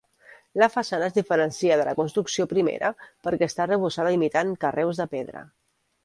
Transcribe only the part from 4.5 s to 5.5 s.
carreus de pedra.